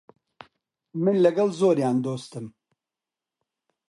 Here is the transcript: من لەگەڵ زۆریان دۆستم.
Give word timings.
من 1.03 1.15
لەگەڵ 1.23 1.47
زۆریان 1.59 1.97
دۆستم. 2.05 2.45